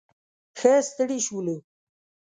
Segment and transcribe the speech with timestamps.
[0.59, 1.57] ښه ستړي شولو.